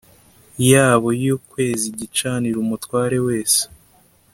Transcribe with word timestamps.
yabo 0.71 1.07
yo 1.25 1.35
kweza 1.47 1.83
igicaniro 1.91 2.57
umutware 2.65 3.17
wese 3.27 3.61